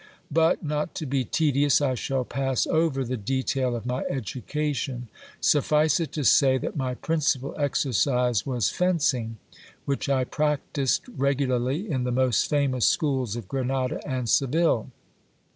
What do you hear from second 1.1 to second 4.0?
tedious, I shall pass over the detail of